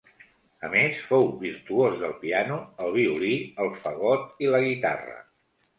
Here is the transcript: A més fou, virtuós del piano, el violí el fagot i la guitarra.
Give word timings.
A 0.67 0.69
més 0.75 1.01
fou, 1.09 1.27
virtuós 1.43 1.99
del 2.05 2.17
piano, 2.25 2.59
el 2.87 2.91
violí 2.99 3.33
el 3.67 3.73
fagot 3.85 4.45
i 4.47 4.53
la 4.55 4.67
guitarra. 4.71 5.21